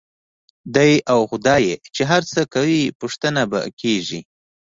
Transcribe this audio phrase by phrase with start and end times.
[0.75, 4.21] دی او خدای یې چې هر څه کوي، پوښتنه به کېږي.